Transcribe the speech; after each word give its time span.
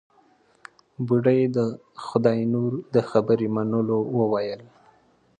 بوډۍ 1.05 1.41
د 1.55 1.57
خداينور 2.05 2.71
د 2.93 2.97
خبرې 3.09 3.47
منلو 3.55 3.97
وويل. 4.17 4.61